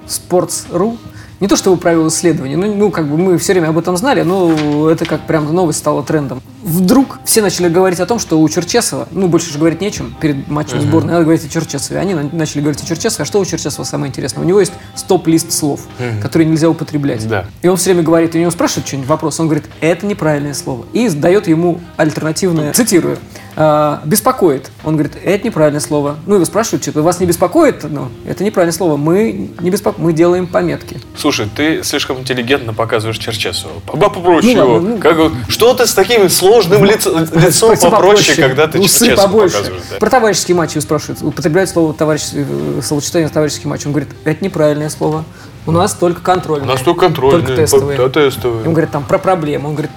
Sports.ru 0.08 0.98
не 1.40 1.48
то, 1.48 1.56
что 1.56 1.72
его 1.72 1.80
провел 1.80 2.08
исследование, 2.08 2.58
ну, 2.58 2.74
ну, 2.74 2.92
как 2.92 3.08
бы 3.08 3.18
мы 3.18 3.38
все 3.38 3.54
время 3.54 3.70
об 3.70 3.78
этом 3.78 3.98
знали, 3.98 4.22
но 4.22 4.90
это 4.90 5.06
как 5.06 5.28
прям 5.28 5.54
новость 5.54 5.80
стала 5.80 6.04
трендом. 6.04 6.42
Вдруг 6.64 7.20
все 7.26 7.42
начали 7.42 7.68
говорить 7.68 8.00
о 8.00 8.06
том, 8.06 8.20
что 8.20 8.40
у 8.40 8.48
Черчесова, 8.48 9.08
ну, 9.12 9.28
больше 9.28 9.52
же 9.52 9.58
говорить 9.60 9.82
нечем 9.82 10.16
перед 10.22 10.48
матчем 10.48 10.80
сборной, 10.80 11.12
надо 11.14 11.24
говорить 11.26 11.46
о 11.46 11.50
Черчесове. 11.50 12.00
Они 12.00 12.14
на- 12.14 12.30
начали 12.32 12.62
говорить 12.62 12.82
о 12.82 12.86
Черчесове, 12.86 13.24
а 13.24 13.26
что 13.26 13.40
у 13.40 13.46
Черчесова 13.46 13.84
самое 13.84 14.10
интересное? 14.10 14.44
У 14.44 14.48
него 14.48 14.60
есть 14.62 14.72
стоп-лист 14.96 15.52
слов, 15.52 15.82
которые 16.22 16.48
нельзя 16.48 16.70
употреблять. 16.70 17.28
Да. 17.28 17.46
И 17.62 17.68
он 17.68 17.76
все 17.76 17.90
время 17.92 18.04
говорит, 18.04 18.34
у 18.36 18.38
него 18.38 18.52
спрашивают 18.52 18.88
что-нибудь, 18.88 19.10
вопрос, 19.10 19.40
он 19.42 19.48
говорит, 19.48 19.66
это 19.82 20.06
неправильное 20.06 20.54
слово. 20.54 20.86
И 20.94 21.10
дает 21.10 21.48
ему 21.48 21.82
альтернативное, 21.98 22.72
цитирую, 22.72 23.18
«А, 23.56 24.02
беспокоит. 24.06 24.72
Он 24.84 24.94
говорит, 24.96 25.14
это 25.24 25.46
неправильное 25.46 25.80
слово. 25.80 26.18
Ну, 26.26 26.36
его 26.36 26.46
спрашивают, 26.46 26.84
что 26.84 27.02
вас 27.04 27.20
не 27.20 27.26
беспокоит? 27.28 27.84
Ну, 27.84 28.10
это 28.26 28.44
неправильное 28.44 28.76
слово. 28.76 28.98
Мы 28.98 29.52
не 29.60 29.70
беспокоим, 29.70 30.06
мы 30.06 30.14
делаем 30.14 30.48
пометки. 30.48 31.00
Слушай, 31.16 31.48
ты 31.56 31.84
слишком 31.84 32.20
интеллигентно 32.20 32.74
показываешь 32.74 33.20
Черчесова. 33.20 33.74
Поба 33.86 34.10
попроще 34.10 34.56
Ну 34.56 34.64
его. 34.64 34.74
ладно, 34.74 34.90
ну. 34.96 34.98
Как 34.98 35.20
он- 35.20 35.36
что 35.50 35.74
ты 35.76 35.86
с 35.86 35.94
таким 35.94 36.30
сложным 36.30 36.84
лицо- 36.84 37.12
лицом 37.36 37.76
Спроси 37.76 37.90
попроще, 37.92 38.36
когда 38.42 38.68
ты 38.68 38.80
усы 38.80 39.16
побольше. 39.16 39.58
показываешь? 39.58 39.84
да? 39.92 39.98
Про 40.00 40.10
товарищеские 40.10 40.58
матчи 40.58 40.72
его 40.74 40.82
спрашивают. 40.82 41.22
Употребляют 41.22 41.70
слово 41.70 41.94
товарищ, 41.94 42.24
э, 42.34 42.82
словосочетание 42.84 43.30
товарищеский 43.30 43.70
матч. 43.70 43.86
Он 43.86 43.92
говорит, 43.92 44.10
это 44.24 44.44
неправильное 44.44 44.90
слово. 44.90 45.26
У 45.66 45.72
нас 45.72 45.94
только 45.94 46.22
контрольные. 46.22 46.68
У 46.68 46.72
нас 46.72 46.82
только 46.82 47.02
контрольные, 47.02 47.42
Только 47.46 47.62
тестовые. 47.62 47.98
да, 47.98 48.10
тестовые. 48.10 48.64
Ему 48.64 48.72
говорят 48.72 48.92
там 48.92 49.04
про 49.06 49.18
проблемы. 49.18 49.70
Он 49.70 49.76
говорит, 49.76 49.92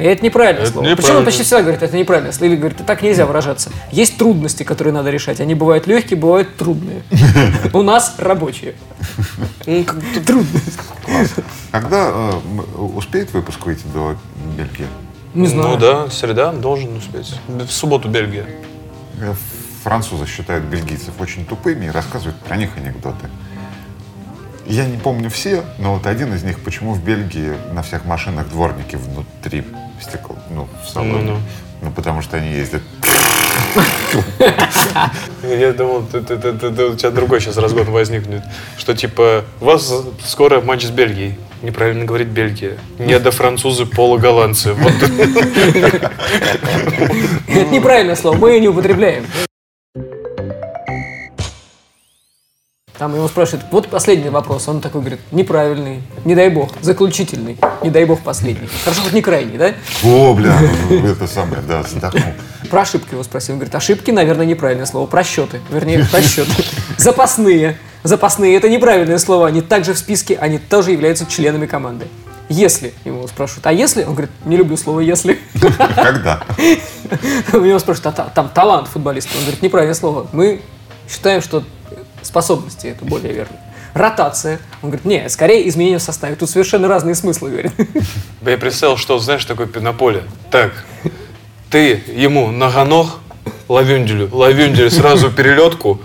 И 0.00 0.04
это 0.04 0.24
неправильное 0.24 0.62
Это 0.62 0.72
слово. 0.72 0.84
неправильно. 0.86 1.02
Причем 1.02 1.16
он 1.18 1.24
почти 1.24 1.42
всегда 1.42 1.62
говорит, 1.62 1.82
это 1.82 1.96
неправильное 1.96 2.32
слово. 2.32 2.50
Или 2.50 2.56
говорит, 2.56 2.78
так 2.86 3.02
нельзя 3.02 3.26
выражаться. 3.26 3.70
Есть 3.92 4.16
трудности, 4.16 4.62
которые 4.62 4.94
надо 4.94 5.10
решать. 5.10 5.40
Они 5.40 5.54
бывают 5.54 5.86
легкие, 5.86 6.18
бывают 6.18 6.56
трудные. 6.56 7.02
У 7.72 7.82
нас 7.82 8.14
рабочие. 8.18 8.74
Ну, 9.66 9.84
Трудности. 10.26 10.78
Когда 11.70 12.10
э, 12.12 12.32
м- 12.32 12.96
успеет 12.96 13.32
выпуск 13.32 13.64
выйти 13.66 13.84
до 13.92 14.16
Бельгии? 14.56 14.86
Не 15.34 15.46
знаю. 15.46 15.68
Ну 15.70 15.76
да, 15.76 16.08
среда 16.10 16.52
должен 16.52 16.96
успеть. 16.96 17.34
В 17.46 17.68
субботу 17.70 18.08
Бельгия. 18.08 18.46
Э, 19.20 19.34
Французы 19.84 20.26
считают 20.26 20.64
бельгийцев 20.64 21.14
очень 21.20 21.46
тупыми 21.46 21.86
и 21.86 21.88
рассказывают 21.90 22.36
про 22.40 22.56
них 22.56 22.70
анекдоты. 22.76 23.30
Я 24.70 24.86
не 24.86 24.96
помню 24.96 25.30
все, 25.30 25.64
но 25.78 25.94
вот 25.94 26.06
один 26.06 26.32
из 26.32 26.44
них, 26.44 26.60
почему 26.60 26.92
в 26.94 27.02
Бельгии 27.02 27.54
на 27.72 27.82
всех 27.82 28.04
машинах 28.04 28.48
дворники 28.48 28.94
внутри 28.94 29.64
стекол, 30.00 30.38
ну, 30.48 30.68
в 30.84 30.88
салоне. 30.88 31.22
Ну-ну. 31.22 31.38
Ну, 31.82 31.90
потому 31.90 32.22
что 32.22 32.36
они 32.36 32.52
ездят. 32.52 32.82
Я 35.42 35.72
думал, 35.72 36.04
у 36.12 36.94
тебя 36.94 37.10
другой 37.10 37.40
сейчас 37.40 37.56
разгон 37.56 37.90
возникнет. 37.90 38.44
Что 38.78 38.94
типа, 38.94 39.44
у 39.60 39.64
вас 39.64 39.92
скоро 40.24 40.60
матч 40.60 40.84
с 40.84 40.90
Бельгией. 40.90 41.36
Неправильно 41.62 42.04
говорить 42.04 42.28
Бельгия. 42.28 42.78
Не 43.00 43.18
до 43.18 43.32
французы, 43.32 43.86
полуголландцы. 43.86 44.76
Это 47.48 47.70
неправильное 47.72 48.14
слово, 48.14 48.36
мы 48.36 48.52
ее 48.52 48.60
не 48.60 48.68
употребляем. 48.68 49.26
Там 53.00 53.14
его 53.14 53.28
спрашивают, 53.28 53.64
вот 53.70 53.88
последний 53.88 54.28
вопрос, 54.28 54.68
он 54.68 54.82
такой 54.82 55.00
говорит, 55.00 55.20
неправильный, 55.32 56.02
не 56.26 56.34
дай 56.34 56.50
бог, 56.50 56.68
заключительный, 56.82 57.56
не 57.82 57.88
дай 57.88 58.04
бог 58.04 58.20
последний. 58.20 58.68
Хорошо, 58.84 59.00
хоть 59.04 59.14
не 59.14 59.22
крайний, 59.22 59.56
да? 59.56 59.72
О, 60.04 60.34
бля, 60.34 60.54
ну, 60.90 61.06
это 61.06 61.26
самое, 61.26 61.62
да, 61.62 61.80
вздохнул. 61.80 62.34
Про 62.68 62.82
ошибки 62.82 63.14
его 63.14 63.22
спросил. 63.22 63.54
Он 63.54 63.58
говорит, 63.60 63.74
ошибки, 63.74 64.10
наверное, 64.10 64.44
неправильное 64.44 64.84
слово. 64.84 65.06
Просчеты. 65.06 65.60
Вернее, 65.70 66.06
просчеты. 66.10 66.50
Запасные. 66.98 67.78
Запасные– 68.02 68.54
это 68.58 68.68
неправильное 68.68 69.16
слово. 69.16 69.46
Они 69.46 69.62
также 69.62 69.94
в 69.94 69.98
списке, 69.98 70.36
они 70.36 70.58
тоже 70.58 70.90
являются 70.92 71.24
членами 71.24 71.64
команды. 71.64 72.06
Если, 72.50 72.92
ему 73.06 73.26
спрашивают, 73.28 73.66
а 73.66 73.72
если? 73.72 74.04
Он 74.04 74.12
говорит, 74.12 74.30
не 74.44 74.58
люблю 74.58 74.76
слово 74.76 75.00
«если». 75.00 75.38
Когда? 75.96 76.42
У 77.54 77.60
него 77.60 77.78
спрашивают, 77.78 78.08
а 78.08 78.24
та- 78.24 78.28
там 78.28 78.50
талант 78.50 78.88
футболиста? 78.88 79.30
Он 79.38 79.44
говорит, 79.44 79.62
неправильное 79.62 79.94
слово. 79.94 80.26
Мы 80.34 80.60
считаем, 81.08 81.40
что 81.40 81.64
способности– 82.30 82.86
это 82.88 83.04
более 83.04 83.32
верно. 83.32 83.56
Ротация. 83.92 84.60
Он 84.82 84.90
говорит, 84.90 85.04
не, 85.04 85.28
скорее 85.28 85.68
изменение 85.68 85.98
в 85.98 86.02
составе. 86.02 86.36
Тут 86.36 86.48
совершенно 86.48 86.86
разные 86.86 87.16
смыслы, 87.16 87.50
говорит. 87.50 87.72
Я 88.46 88.56
представил, 88.56 88.96
что, 88.96 89.18
знаешь, 89.18 89.44
такое 89.44 89.68
на 89.80 89.92
поле. 89.92 90.22
Так, 90.50 90.72
ты 91.70 92.00
ему 92.14 92.52
ногоног, 92.52 93.18
лавюнделю, 93.70 94.28
лавюндель 94.32 94.90
сразу 94.90 95.30
перелетку. 95.30 96.00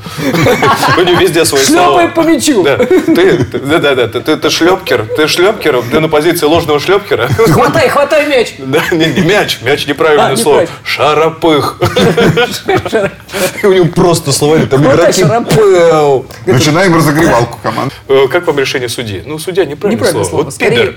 У 0.97 1.01
него 1.01 1.19
везде 1.19 1.45
свои 1.45 1.63
слова. 1.63 2.01
Шлепает 2.01 2.13
по 2.13 2.21
мячу. 2.21 2.63
Да, 2.63 2.77
да, 3.79 4.07
да, 4.07 4.37
ты, 4.37 4.49
шлепкер, 4.49 5.05
ты 5.17 5.27
шлепкер, 5.27 5.81
ты 5.91 5.99
на 5.99 6.07
позиции 6.07 6.45
ложного 6.45 6.79
шлепкера. 6.79 7.27
Хватай, 7.27 7.89
хватай 7.89 8.27
мяч. 8.27 8.53
Да, 8.59 8.81
не, 8.91 9.07
мяч, 9.23 9.61
мяч 9.63 9.87
неправильное 9.87 10.33
А, 10.33 10.37
слово. 10.37 10.67
Шаропых. 10.83 11.79
У 13.63 13.67
него 13.71 13.85
просто 13.85 14.31
словари 14.31 14.65
там 14.67 14.83
Хватай 14.83 15.11
игроки. 15.11 16.25
Начинаем 16.45 16.95
разогревалку 16.95 17.57
команд. 17.63 17.93
Э, 18.07 18.27
Как 18.31 18.45
вам 18.45 18.59
решение 18.59 18.89
судьи? 18.89 19.23
Ну, 19.25 19.39
судья 19.39 19.65
неправильное 19.65 20.07
Неправильное 20.11 20.29
слово. 20.29 20.43
Вот 20.43 20.57
пидор. 20.57 20.93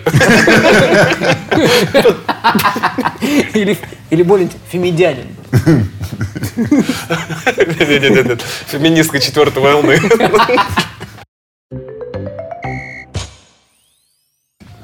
Или 4.10 4.22
более 4.22 4.48
фемидянин. 4.70 5.26
Не-не-не, 6.58 8.36
Феминистка 8.66 9.20
четвертой 9.20 9.62
волны. 9.62 10.00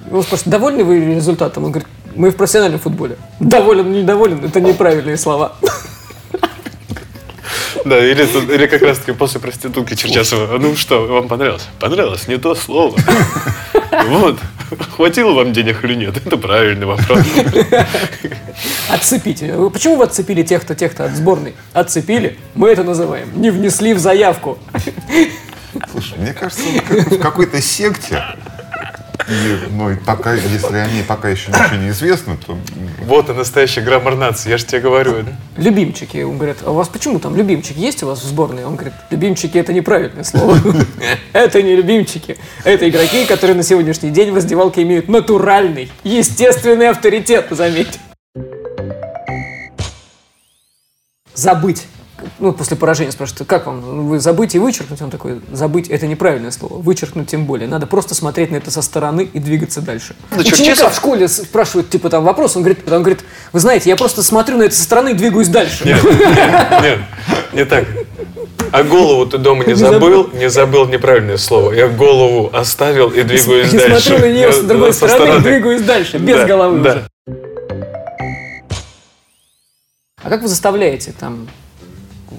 Его 0.06 0.22
спрашивают, 0.22 0.48
довольны 0.48 0.84
вы 0.84 1.14
результатом? 1.16 1.64
Он 1.64 1.72
говорит, 1.72 1.88
мы 2.14 2.30
в 2.30 2.36
профессиональном 2.36 2.78
футболе. 2.78 3.16
Доволен, 3.40 3.92
недоволен, 3.92 4.44
это 4.44 4.60
неправильные 4.60 5.16
слова. 5.16 5.56
Да, 7.84 7.98
или, 7.98 8.54
или 8.54 8.66
как 8.66 8.82
раз 8.82 8.98
таки 8.98 9.12
после 9.12 9.40
проститутки 9.40 9.94
Черчасова. 9.94 10.58
Ну 10.58 10.76
что, 10.76 11.06
вам 11.06 11.28
понравилось? 11.28 11.66
Понравилось? 11.80 12.28
Не 12.28 12.38
то 12.38 12.54
слово. 12.54 12.96
Вот. 14.06 14.38
Хватило 14.96 15.32
вам 15.32 15.52
денег 15.52 15.84
или 15.84 15.94
нет? 15.94 16.16
Это 16.16 16.36
правильный 16.36 16.86
вопрос. 16.86 17.20
Отцепите. 18.88 19.54
Почему 19.72 19.96
вы 19.96 20.04
отцепили 20.04 20.42
тех-то, 20.42 20.74
тех-то 20.74 21.04
от 21.04 21.12
сборной? 21.12 21.54
Отцепили? 21.72 22.38
Мы 22.54 22.70
это 22.70 22.82
называем. 22.82 23.28
Не 23.40 23.50
внесли 23.50 23.94
в 23.94 23.98
заявку. 23.98 24.58
Слушай, 25.90 26.18
мне 26.18 26.32
кажется, 26.32 26.62
в 26.88 27.18
какой-то 27.18 27.60
секте. 27.60 28.22
И, 29.28 29.58
ну, 29.70 29.90
и 29.90 29.96
пока, 29.96 30.34
если 30.34 30.76
они 30.76 31.02
пока 31.02 31.28
еще 31.28 31.50
ничего 31.50 31.76
не 31.76 31.88
известно, 31.90 32.36
то 32.36 32.58
Вот 33.02 33.30
и 33.30 33.32
настоящий 33.32 33.80
граммар 33.80 34.16
нации, 34.16 34.50
я 34.50 34.58
же 34.58 34.64
тебе 34.64 34.80
говорю. 34.80 35.24
Любимчики. 35.56 36.22
Он 36.22 36.36
говорит, 36.36 36.58
а 36.64 36.70
у 36.70 36.74
вас 36.74 36.88
почему 36.88 37.18
там 37.18 37.36
любимчик 37.36 37.76
есть 37.76 38.02
у 38.02 38.06
вас 38.06 38.20
в 38.20 38.26
сборной? 38.26 38.64
Он 38.64 38.74
говорит, 38.74 38.94
любимчики 39.10 39.56
это 39.56 39.72
неправильное 39.72 40.24
слово. 40.24 40.58
Это 41.32 41.62
не 41.62 41.74
любимчики. 41.74 42.36
Это 42.64 42.88
игроки, 42.88 43.24
которые 43.26 43.56
на 43.56 43.62
сегодняшний 43.62 44.10
день 44.10 44.30
в 44.30 44.36
раздевалке 44.36 44.82
имеют 44.82 45.08
натуральный, 45.08 45.90
естественный 46.04 46.88
авторитет, 46.88 47.46
заметьте. 47.50 47.98
Забыть. 51.34 51.86
Ну, 52.38 52.52
после 52.52 52.76
поражения 52.76 53.12
спрашивают, 53.12 53.48
как 53.48 53.66
вам? 53.66 53.80
Ну, 53.80 54.02
Вы 54.08 54.18
забыть 54.20 54.54
и 54.54 54.58
вычеркнуть? 54.58 55.00
Он 55.02 55.10
такой, 55.10 55.40
забыть 55.52 55.88
это 55.88 56.06
неправильное 56.06 56.50
слово. 56.50 56.74
Вычеркнуть 56.80 57.28
тем 57.28 57.44
более. 57.46 57.68
Надо 57.68 57.86
просто 57.86 58.14
смотреть 58.14 58.50
на 58.50 58.56
это 58.56 58.70
со 58.70 58.82
стороны 58.82 59.28
и 59.32 59.38
двигаться 59.38 59.80
дальше. 59.80 60.14
Да, 60.30 60.38
Ученика 60.38 60.56
Черчесов- 60.74 60.92
в 60.92 60.96
школе 60.96 61.28
спрашивают, 61.28 61.90
типа, 61.90 62.10
там 62.10 62.24
вопрос, 62.24 62.56
он 62.56 62.62
говорит, 62.62 62.80
он 62.90 63.02
говорит, 63.02 63.24
вы 63.52 63.60
знаете, 63.60 63.88
я 63.90 63.96
просто 63.96 64.22
смотрю 64.22 64.58
на 64.58 64.64
это 64.64 64.74
со 64.74 64.82
стороны 64.84 65.10
и 65.10 65.14
двигаюсь 65.14 65.48
дальше. 65.48 65.84
Нет, 65.86 66.02
нет, 66.04 66.82
нет, 66.82 66.98
не 67.52 67.64
так. 67.64 67.84
А 68.72 68.82
голову 68.82 69.26
ты 69.26 69.38
дома 69.38 69.64
не 69.64 69.74
забыл? 69.74 70.30
Не 70.32 70.50
забыл 70.50 70.86
неправильное 70.88 71.36
слово. 71.36 71.72
Я 71.72 71.86
голову 71.88 72.50
оставил 72.52 73.08
и 73.10 73.22
двигаюсь 73.22 73.72
И 73.72 73.76
дальше. 73.78 74.00
смотрю 74.08 74.26
на 74.26 74.32
нее 74.32 74.52
с 74.52 74.60
другой 74.62 74.92
со 74.92 75.06
стороны 75.08 75.38
и 75.38 75.42
двигаюсь 75.42 75.82
дальше, 75.82 76.18
без 76.18 76.36
Да, 76.38 76.46
головы 76.46 76.80
да. 76.80 76.90
уже. 76.90 77.08
А 80.22 80.30
как 80.30 80.42
вы 80.42 80.48
заставляете 80.48 81.12
там 81.18 81.46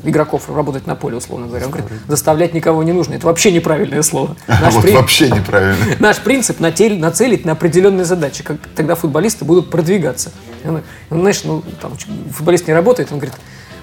игроков 0.06 0.50
работать 0.50 0.88
на 0.88 0.96
поле, 0.96 1.18
условно 1.18 1.48
говоря? 1.48 1.66
Он 1.66 1.72
говорит, 1.72 1.90
заставлять 2.08 2.54
никого 2.54 2.84
не 2.84 2.92
нужно. 2.94 3.14
Это 3.16 3.26
вообще 3.28 3.52
неправильное 3.52 4.02
слово. 4.02 4.36
Наш, 4.48 4.74
вот 4.74 4.84
при- 4.84 4.92
вообще 4.94 5.30
неправильно. 5.30 5.76
наш 6.00 6.18
принцип 6.20 6.60
натель- 6.60 6.98
нацелить 7.00 7.46
на 7.46 7.54
определенные 7.54 8.06
задачи, 8.06 8.44
как 8.44 8.58
тогда 8.76 8.96
футболисты 8.96 9.46
будут 9.46 9.70
продвигаться. 9.70 10.32
Он- 10.64 10.82
он, 11.10 11.20
знаешь, 11.22 11.42
ну, 11.44 11.64
там, 11.82 11.94
футболист 12.32 12.68
не 12.68 12.74
работает, 12.74 13.12
он 13.12 13.18
говорит, 13.20 13.36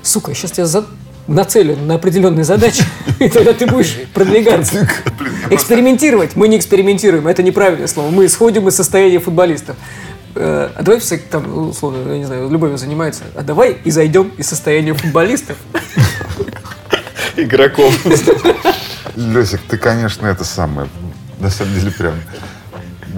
сука, 0.02 0.30
я 0.30 0.34
сейчас 0.34 0.52
тебя 0.52 0.66
за- 0.66 0.86
нацелю 1.28 1.76
на 1.76 1.94
определенные 1.94 2.44
задачи, 2.44 2.82
и 3.20 3.28
тогда 3.28 3.52
ты 3.52 3.66
будешь 3.66 3.96
продвигаться. 4.14 4.88
Экспериментировать. 5.50 6.34
Мы 6.36 6.48
не 6.48 6.56
экспериментируем, 6.56 7.28
это 7.28 7.42
неправильное 7.42 7.86
слово. 7.86 8.10
Мы 8.10 8.26
исходим 8.26 8.66
из 8.68 8.74
состояния 8.74 9.18
футболистов. 9.18 9.76
Э, 10.34 10.70
А 10.74 10.82
давай 10.82 10.98
все 11.00 11.18
там, 11.18 11.68
условно, 11.68 12.10
я 12.12 12.18
не 12.18 12.24
знаю, 12.24 12.48
любовью 12.48 12.78
занимается. 12.78 13.22
А 13.34 13.42
давай 13.42 13.76
и 13.84 13.90
зайдем 13.90 14.32
из 14.38 14.46
состояния 14.48 14.94
футболистов. 14.94 15.56
Игроков. 17.36 17.94
Лесик, 19.16 19.60
ты, 19.68 19.76
конечно, 19.76 20.26
это 20.26 20.44
самое. 20.44 20.88
На 21.38 21.50
самом 21.50 21.74
деле, 21.74 21.90
прям. 21.90 22.14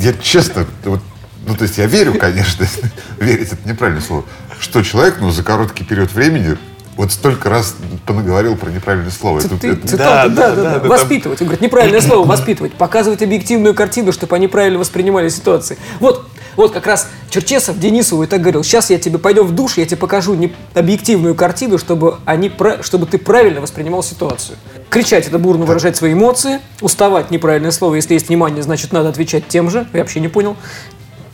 Я 0.00 0.12
честно, 0.14 0.66
вот, 0.84 1.00
ну, 1.46 1.54
то 1.56 1.62
есть 1.64 1.78
я 1.78 1.86
верю, 1.86 2.14
конечно, 2.18 2.66
верить 3.18 3.52
это 3.52 3.68
неправильное 3.68 4.02
слово, 4.02 4.24
что 4.58 4.82
человек, 4.82 5.16
ну, 5.20 5.30
за 5.30 5.42
короткий 5.42 5.84
период 5.84 6.12
времени 6.12 6.56
вот 6.96 7.12
столько 7.12 7.48
раз 7.50 7.74
понаговорил 8.06 8.56
про 8.56 8.70
неправильное 8.70 9.10
слово. 9.10 9.40
Это- 9.40 9.48
Цит- 9.58 9.64
это- 9.64 9.88
Цитата, 9.88 10.28
Да, 10.28 10.28
да, 10.28 10.28
да, 10.28 10.50
да, 10.50 10.56
да, 10.56 10.74
да. 10.74 10.80
да, 10.80 10.88
Воспитывать. 10.88 11.40
Он 11.40 11.46
говорит, 11.48 11.60
неправильное 11.62 12.00
слово, 12.02 12.26
воспитывать. 12.26 12.72
Показывать 12.74 13.22
объективную 13.22 13.74
картину, 13.74 14.12
чтобы 14.12 14.34
они 14.36 14.48
правильно 14.48 14.78
воспринимали 14.78 15.28
ситуации. 15.28 15.76
Вот, 16.00 16.28
вот 16.56 16.72
как 16.72 16.86
раз 16.86 17.08
Черчесов 17.30 17.78
Денисову 17.78 18.22
и 18.22 18.26
так 18.26 18.40
говорил, 18.40 18.62
сейчас 18.62 18.90
я 18.90 18.98
тебе 18.98 19.18
пойдем 19.18 19.44
в 19.46 19.52
душ, 19.52 19.76
я 19.76 19.86
тебе 19.86 19.96
покажу 19.96 20.34
не- 20.34 20.52
объективную 20.74 21.34
картину, 21.34 21.78
чтобы, 21.78 22.18
они, 22.24 22.50
чтобы 22.82 23.06
ты 23.06 23.18
правильно 23.18 23.60
воспринимал 23.60 24.02
ситуацию. 24.02 24.56
Кричать– 24.90 25.26
это 25.28 25.38
бурно 25.38 25.64
выражать 25.64 25.96
свои 25.96 26.12
эмоции. 26.12 26.60
Уставать– 26.80 27.30
неправильное 27.32 27.72
слово. 27.72 27.96
Если 27.96 28.14
есть 28.14 28.28
внимание, 28.28 28.62
значит, 28.62 28.92
надо 28.92 29.08
отвечать 29.08 29.48
тем 29.48 29.70
же. 29.70 29.86
Я 29.92 30.00
вообще 30.00 30.20
не 30.20 30.28
понял. 30.28 30.56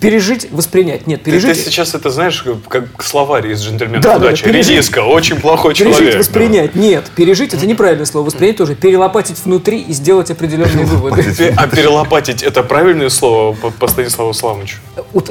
Пережить, 0.01 0.49
воспринять. 0.51 1.07
Нет, 1.07 1.23
Ты, 1.23 1.31
пережить... 1.31 1.63
ты 1.63 1.71
сейчас 1.71 1.95
это 1.95 2.09
знаешь, 2.11 2.43
как 2.69 2.85
словарь 3.03 3.49
из 3.49 3.61
джентльменов 3.63 4.03
Да, 4.03 4.19
да, 4.19 4.27
удачи. 4.29 4.45
пережить. 4.45 4.71
Редиска, 4.71 5.01
очень 5.01 5.37
плохой 5.37 5.75
Пережить, 5.75 5.97
человек. 5.99 6.19
воспринять. 6.19 6.75
Нет, 6.75 7.05
пережить 7.15 7.53
это 7.53 7.67
неправильное 7.67 8.07
слово. 8.07 8.25
Воспринять 8.27 8.57
тоже. 8.57 8.75
Перелопатить 8.75 9.37
внутри 9.45 9.81
и 9.81 9.93
сделать 9.93 10.31
определенные 10.31 10.87
выводы. 10.87 11.23
Ты- 11.35 11.55
А 11.57 11.67
перелопатить 11.67 12.43
это 12.43 12.63
правильное 12.63 13.11
слово 13.11 13.53
по, 13.53 13.89
Станиславу 13.89 14.33
Славовичу? 14.33 14.79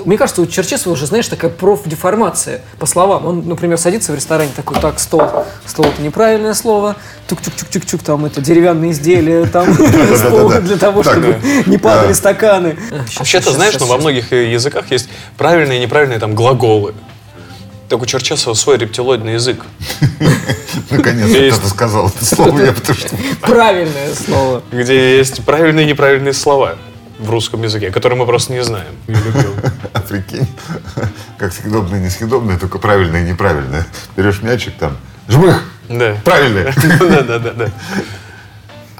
Мне 0.06 0.18
кажется, 0.18 0.42
у 0.42 0.46
Черчесова 0.46 0.94
уже, 0.94 1.08
знаешь, 1.08 1.28
такая 1.28 1.50
профдеформация 1.50 2.62
по 2.78 2.86
словам. 2.86 3.26
Он, 3.26 3.48
например, 3.48 3.78
садится 3.78 4.12
в 4.12 4.16
ресторане 4.16 4.52
такой, 4.56 4.80
так, 4.80 5.00
стол. 5.00 5.24
Стол 5.66 5.86
это 5.86 6.02
неправильное 6.02 6.54
слово. 6.54 6.96
Тук-чук-чук-чук-чук, 7.28 8.04
там 8.04 8.26
это 8.26 8.42
деревянные 8.42 8.92
изделия, 8.92 9.46
там 9.46 9.74
стол 9.74 10.50
для 10.62 10.78
того, 10.78 11.02
чтобы 11.04 11.38
не 11.66 11.78
падали 11.78 12.14
стаканы. 12.14 12.78
Вообще-то, 13.18 13.52
знаешь, 13.52 13.76
ну, 13.80 13.86
во 13.88 13.98
многих 13.98 14.32
э, 14.34 14.52
языках 14.60 14.92
есть 14.92 15.10
правильные 15.38 15.80
и 15.80 15.82
неправильные 15.82 16.20
там 16.20 16.36
глаголы. 16.36 16.94
Так 17.90 18.02
у 18.02 18.06
Черчесова 18.06 18.54
свой 18.54 18.78
рептилоидный 18.78 19.34
язык. 19.34 19.66
Наконец-то 20.92 21.58
кто-то 21.58 21.70
сказал 21.70 22.08
это 22.10 22.24
слово, 22.24 22.60
я 22.62 22.72
потому 22.72 22.98
что... 22.98 23.16
Правильное 23.42 24.14
слово. 24.14 24.62
где 24.72 25.18
есть 25.18 25.44
правильные 25.44 25.86
и 25.86 25.90
неправильные 25.90 26.34
слова 26.34 26.76
в 27.18 27.30
русском 27.30 27.64
языке, 27.64 27.90
которые 27.92 28.18
мы 28.20 28.26
просто 28.26 28.54
не 28.54 28.64
знаем. 28.64 28.94
А 29.94 30.02
прикинь, 30.02 30.48
как 31.38 31.52
съедобное 31.52 32.00
и 32.00 32.04
несъедобное, 32.04 32.58
только 32.60 32.78
правильное 32.78 33.26
и 33.26 33.30
неправильное. 33.30 33.88
Берешь 34.16 34.42
мячик 34.44 34.74
там, 34.80 34.98
жмых, 35.28 35.64
Да. 35.90 36.16
правильное. 36.24 36.74
Да, 37.00 37.22
да, 37.22 37.40
да, 37.40 37.52
да. 37.54 37.70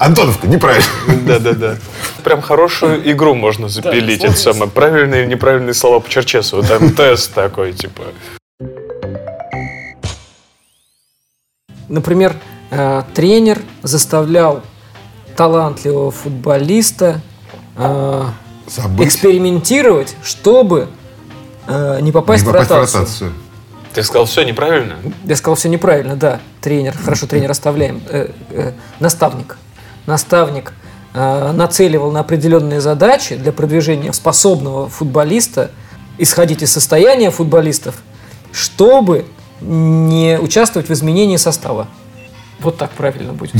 Антоновка, 0.00 0.46
неправильно. 0.46 0.88
Да, 1.26 1.38
да, 1.38 1.52
да. 1.52 1.76
Прям 2.24 2.40
хорошую 2.40 3.12
игру 3.12 3.34
можно 3.34 3.68
запилить. 3.68 4.24
Это 4.24 4.34
самое 4.34 4.70
правильные 4.70 5.24
и 5.24 5.26
неправильные 5.26 5.74
слова 5.74 6.00
по 6.00 6.08
Черчесову. 6.08 6.62
Там 6.62 6.94
тест 6.94 7.34
такой, 7.34 7.74
типа. 7.74 8.04
Например, 11.88 12.34
э, 12.70 13.02
тренер 13.14 13.60
заставлял 13.82 14.62
талантливого 15.36 16.10
футболиста 16.10 17.20
э, 17.76 18.24
Забыть. 18.68 19.06
экспериментировать, 19.08 20.16
чтобы 20.22 20.88
э, 21.66 21.98
не 22.00 22.10
попасть, 22.10 22.44
Не 22.44 22.48
в, 22.48 22.52
попасть 22.52 22.70
в 22.70 22.74
ротацию. 22.74 23.00
ротацию. 23.02 23.32
Ты 23.92 24.02
сказал 24.02 24.24
все 24.24 24.44
неправильно? 24.44 24.96
Я 25.24 25.36
сказал 25.36 25.56
все 25.56 25.68
неправильно, 25.68 26.16
да. 26.16 26.40
Тренер, 26.62 26.96
хорошо, 26.96 27.26
тренер 27.26 27.50
оставляем. 27.50 28.00
Э, 28.08 28.30
э, 28.50 28.72
наставник. 28.98 29.58
Наставник 30.06 30.72
э, 31.14 31.52
нацеливал 31.52 32.10
на 32.10 32.20
определенные 32.20 32.80
задачи 32.80 33.36
для 33.36 33.52
продвижения 33.52 34.12
способного 34.12 34.88
футболиста, 34.88 35.70
исходить 36.18 36.62
из 36.62 36.72
состояния 36.72 37.30
футболистов, 37.30 37.96
чтобы 38.52 39.26
не 39.60 40.38
участвовать 40.38 40.88
в 40.88 40.92
изменении 40.92 41.36
состава. 41.36 41.86
Вот 42.60 42.76
так 42.76 42.90
правильно 42.90 43.32
будет. 43.32 43.54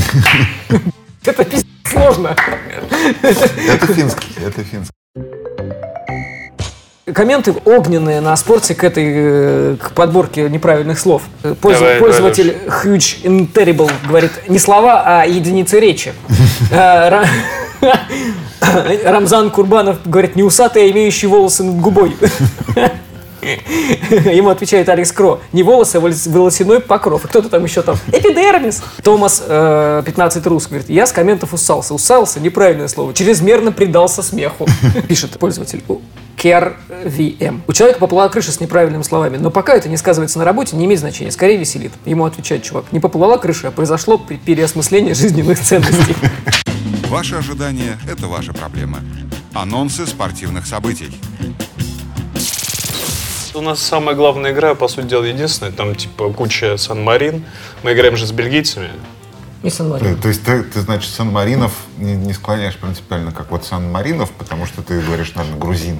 Это 1.25 1.43
пиздец 1.43 1.67
сложно. 1.91 2.35
Это 3.21 3.93
финский, 3.93 4.33
это 4.37 4.63
финский. 4.63 5.00
Комменты 7.11 7.53
огненные 7.65 8.21
на 8.21 8.35
спорте 8.37 8.75
к 8.75 8.83
этой 8.83 9.05
э, 9.07 9.75
к 9.81 9.91
подборке 9.93 10.47
неправильных 10.49 10.99
слов. 10.99 11.23
Пользов- 11.59 11.79
Давай, 11.81 11.99
пользователь 11.99 12.55
Huge 12.67 13.23
and 13.23 13.51
Terrible 13.51 13.91
говорит 14.07 14.31
не 14.47 14.59
слова, 14.59 15.03
а 15.05 15.25
единицы 15.25 15.79
речи. 15.79 16.13
Э, 16.71 17.09
Ра- 17.09 17.27
Рамзан 19.03 19.49
Курбанов 19.49 19.97
говорит 20.05 20.35
не 20.35 20.43
усатый, 20.43 20.83
а 20.85 20.91
имеющий 20.91 21.25
волосы 21.27 21.63
над 21.63 21.81
губой. 21.81 22.15
Ему 23.41 24.49
отвечает 24.49 24.87
Алекс 24.87 25.11
Кро. 25.11 25.41
Не 25.51 25.63
волосы, 25.63 25.95
а 25.95 25.99
волос- 25.99 26.29
волосяной 26.29 26.79
покров. 26.79 27.25
И 27.25 27.27
кто-то 27.27 27.49
там 27.49 27.63
еще 27.63 27.81
там. 27.81 27.97
Эпидермис. 28.11 28.83
Томас, 29.03 29.41
э, 29.45 30.03
15 30.05 30.45
рус, 30.45 30.67
говорит, 30.67 30.89
я 30.89 31.07
с 31.07 31.11
комментов 31.11 31.53
усался. 31.53 31.95
Усался, 31.95 32.39
неправильное 32.39 32.87
слово. 32.87 33.13
Чрезмерно 33.15 33.71
предался 33.71 34.21
смеху. 34.21 34.67
Пишет 35.07 35.31
пользователь. 35.39 35.83
KRVM. 36.41 37.61
У 37.67 37.73
человека 37.73 37.99
поплыла 37.99 38.27
крыша 38.29 38.51
с 38.51 38.59
неправильными 38.59 39.03
словами, 39.03 39.37
но 39.37 39.51
пока 39.51 39.75
это 39.75 39.89
не 39.89 39.97
сказывается 39.97 40.39
на 40.39 40.45
работе, 40.45 40.75
не 40.75 40.85
имеет 40.85 40.99
значения, 40.99 41.31
скорее 41.31 41.57
веселит. 41.57 41.91
Ему 42.05 42.25
отвечает 42.25 42.63
чувак, 42.63 42.85
не 42.91 42.99
поплыла 42.99 43.37
крыша, 43.37 43.67
а 43.67 43.71
произошло 43.71 44.17
пе- 44.17 44.37
переосмысление 44.37 45.13
жизненных 45.13 45.59
ценностей. 45.59 46.15
Ваши 47.09 47.35
ожидания– 47.35 47.99
это 48.11 48.27
ваша 48.27 48.53
проблема. 48.53 48.99
Анонсы 49.53 50.07
спортивных 50.07 50.65
событий. 50.65 51.11
У 53.53 53.59
нас 53.61 53.79
самая 53.81 54.15
главная 54.15 54.53
игра, 54.53 54.75
по 54.75 54.87
сути 54.87 55.07
дела, 55.07 55.23
единственная. 55.25 55.73
Там, 55.73 55.93
типа, 55.93 56.29
куча 56.31 56.77
Сан-Марин. 56.77 57.43
Мы 57.83 57.91
играем 57.93 58.15
же 58.15 58.25
с 58.25 58.31
бельгийцами. 58.31 58.89
И 59.63 59.69
Сан-Марино. 59.69 60.09
Э, 60.09 60.15
То 60.15 60.27
есть 60.27 60.43
ты, 60.43 60.63
ты, 60.63 60.81
значит, 60.81 61.11
Сан-Маринов 61.13 61.71
не, 61.97 62.13
не 62.15 62.33
склоняешь 62.33 62.75
принципиально, 62.77 63.31
как 63.31 63.51
вот 63.51 63.63
Сан-Маринов, 63.65 64.31
потому 64.31 64.65
что 64.65 64.81
ты 64.81 64.99
говоришь, 64.99 65.33
наверное, 65.35 65.59
грузин, 65.59 65.99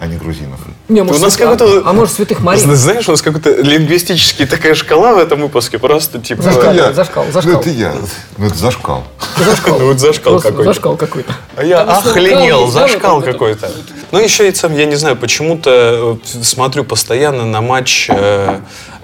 а 0.00 0.06
не 0.06 0.16
грузинов. 0.16 0.60
Не, 0.88 1.02
может, 1.02 1.20
У 1.20 1.24
нас 1.24 1.34
святых- 1.36 1.58
как-то- 1.58 1.82
а, 1.86 1.90
а 1.90 1.92
может, 1.92 2.14
святых 2.14 2.40
Марин? 2.40 2.74
Знаешь, 2.74 3.08
у 3.08 3.10
нас 3.12 3.20
какая-то 3.22 3.60
лингвистически 3.62 4.46
такая 4.46 4.74
шкала 4.74 5.14
в 5.14 5.18
этом 5.18 5.40
выпуске. 5.42 5.78
Просто, 5.78 6.18
типа... 6.20 6.42
Зашкал. 6.42 6.74
зашкал, 6.94 7.24
зашкал. 7.32 7.52
Ну, 7.54 7.60
это 7.60 7.70
я. 7.70 7.94
Ну, 8.38 8.46
это 8.46 8.56
зашкал. 8.56 9.04
Зашкал. 9.38 9.78
Ну, 9.78 9.86
вот 9.86 9.98
зашкал 10.00 10.32
Просто 10.34 10.48
какой-то. 10.50 10.72
Зашкал 10.72 10.96
какой-то. 10.96 11.34
А 11.56 11.64
я 11.64 11.84
Там 11.84 11.98
охренел, 11.98 12.68
зашкал 12.70 13.20
кал- 13.20 13.32
какой-то. 13.32 13.70
Ну, 14.10 14.18
еще 14.18 14.48
и 14.48 14.54
сам, 14.54 14.74
я 14.74 14.86
не 14.86 14.96
знаю, 14.96 15.16
почему-то 15.16 16.18
смотрю 16.42 16.84
постоянно 16.84 17.44
на 17.44 17.60
матч 17.60 18.08
э, 18.10 18.60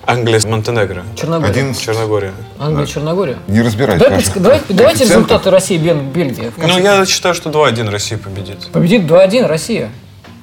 Англия 0.06 0.40
Монтенегро. 0.46 1.02
Черногория. 1.16 1.50
Один 1.50 1.74
Черногория. 1.74 2.32
Англия, 2.58 2.86
Черногория. 2.86 3.38
не 3.48 3.60
разбирайся. 3.60 4.04
Давай, 4.04 4.22
давай- 4.36 4.62
давайте 4.68 5.04
результаты 5.04 5.50
России, 5.50 5.78
Бельгия. 5.78 6.52
Ну, 6.56 6.78
я 6.78 7.04
считаю, 7.06 7.34
что 7.34 7.50
2-1 7.50 7.90
Россия 7.90 8.18
победит. 8.18 8.68
Победит 8.72 9.02
2-1 9.02 9.46
Россия. 9.46 9.90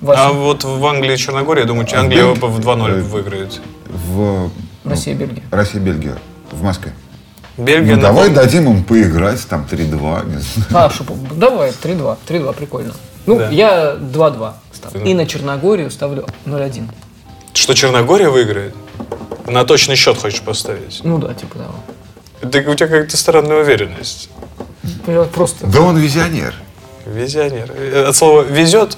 Вася. 0.02 0.26
А 0.28 0.32
вот 0.34 0.66
в 0.66 0.86
Англии 0.86 1.14
и 1.14 1.18
Черногории, 1.18 1.62
я 1.62 1.66
думаю, 1.68 1.88
Англия 1.94 2.26
Бельгия? 2.26 2.46
в 2.48 2.60
2-0 2.60 2.90
Э, 2.92 3.02
выиграет. 3.04 3.62
В 3.86 4.50
Россия, 4.84 5.16
Бельгия. 5.16 5.44
России, 5.50 5.80
Бельгия, 5.80 6.18
в 6.52 6.62
Москве. 6.62 6.92
Бельгия 7.58 7.92
Ну, 7.92 8.02
на 8.02 8.02
давай 8.10 8.26
пол- 8.28 8.36
дадим 8.36 8.70
им 8.70 8.84
поиграть, 8.84 9.48
там 9.48 9.66
3-2, 9.70 10.26
не 10.26 10.40
знаю. 10.42 10.86
А, 10.86 10.90
шо, 10.90 11.06
давай, 11.36 11.72
3-2. 11.72 12.18
3-2, 12.28 12.54
прикольно. 12.54 12.94
Ну, 13.26 13.38
Да. 13.40 13.48
я 13.50 13.96
2-2 13.96 14.56
ставлю. 14.74 15.06
И 15.06 15.14
на 15.14 15.26
Черногорию 15.26 15.90
ставлю 15.90 16.26
0-1. 16.46 16.90
Что 17.54 17.74
Черногория 17.74 18.30
выиграет? 18.30 18.76
На 19.48 19.66
точный 19.66 19.96
счет 19.96 20.18
хочешь 20.18 20.42
поставить? 20.42 21.02
Ну 21.04 21.18
да, 21.18 21.34
типа 21.34 21.60
того. 21.60 21.76
Да 22.42 22.60
у 22.60 22.76
тебя 22.76 22.88
какая-то 22.88 23.18
странная 23.18 23.62
уверенность. 23.62 24.30
Я 25.08 25.24
Просто. 25.24 25.68
Да 25.68 25.82
он 25.82 25.98
визионер. 25.98 26.54
Визионер. 27.06 28.08
От 28.08 28.16
слова 28.16 28.44
«везет» 28.44 28.98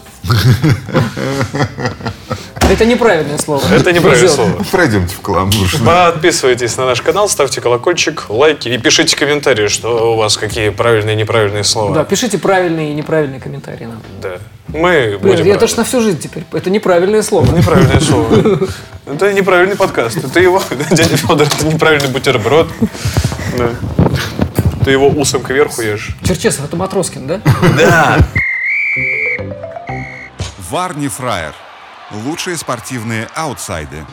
Это 2.71 2.85
неправильное 2.85 3.37
слово. 3.37 3.61
это 3.71 3.91
неправильное 3.91 4.27
слово. 4.27 4.63
Пройдемте 4.71 5.15
в 5.15 5.21
каламбур. 5.21 5.67
Подписывайтесь 5.85 6.77
на 6.77 6.85
наш 6.85 7.01
канал, 7.01 7.29
ставьте 7.29 7.61
колокольчик, 7.61 8.25
лайки 8.29 8.69
и 8.69 8.77
пишите 8.77 9.15
комментарии, 9.15 9.67
что 9.67 10.13
у 10.13 10.17
вас 10.17 10.37
какие 10.37 10.69
правильные 10.69 11.15
и 11.15 11.17
неправильные 11.17 11.63
слова. 11.63 11.93
Да, 11.93 12.03
пишите 12.03 12.37
правильные 12.37 12.91
и 12.91 12.95
неправильные 12.95 13.39
комментарии 13.39 13.85
нам. 13.85 14.01
Да. 14.21 14.39
Мы 14.67 15.17
Блин, 15.21 15.21
будем 15.21 15.45
это 15.45 15.61
рады. 15.61 15.67
ж 15.67 15.77
на 15.77 15.83
всю 15.83 16.01
жизнь 16.01 16.19
теперь. 16.19 16.43
Это 16.51 16.69
неправильное 16.69 17.21
слово. 17.21 17.55
Неправильное 17.55 17.99
слово. 17.99 18.67
Это 19.05 19.31
неправильный 19.33 19.75
подкаст. 19.75 20.17
Это 20.17 20.39
его, 20.39 20.61
дядя 20.89 21.15
Федор, 21.15 21.43
это 21.43 21.65
неправильный 21.67 22.09
бутерброд. 22.09 22.67
Да. 23.55 23.69
Ты 24.83 24.89
его 24.91 25.07
усом 25.09 25.43
кверху 25.43 25.81
ешь. 25.83 26.15
Черчесов, 26.23 26.65
это 26.65 26.75
Матроскин, 26.75 27.27
да? 27.27 27.41
Да. 27.77 28.17
Варни 30.71 31.07
Фраер. 31.07 31.53
Лучшие 32.25 32.57
спортивные 32.57 33.27
аутсайды. 33.35 34.03